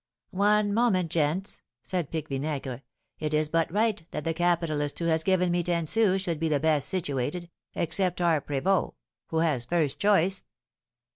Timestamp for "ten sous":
5.61-6.19